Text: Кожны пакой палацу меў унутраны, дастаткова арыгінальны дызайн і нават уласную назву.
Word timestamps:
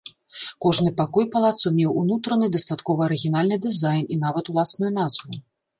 Кожны 0.65 0.93
пакой 1.01 1.27
палацу 1.35 1.73
меў 1.77 1.91
унутраны, 2.05 2.49
дастаткова 2.57 3.07
арыгінальны 3.09 3.55
дызайн 3.69 4.13
і 4.15 4.23
нават 4.27 4.45
уласную 4.55 4.91
назву. 5.03 5.31